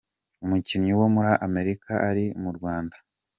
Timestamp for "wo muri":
0.99-1.29